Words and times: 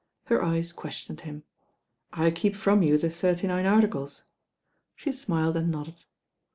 Her 0.23 0.43
eyes 0.43 0.73
questioned 0.73 1.21
him. 1.21 1.43
"I 2.11 2.31
keep 2.31 2.55
from 2.55 2.81
you 2.81 2.97
the 2.97 3.07
Thirty 3.11 3.45
Nine 3.45 3.67
Articles." 3.67 4.23
She 4.95 5.11
smiled 5.11 5.55
and 5.55 5.69
nodded. 5.69 6.05